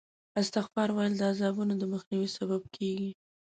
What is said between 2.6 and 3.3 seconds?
کېږي.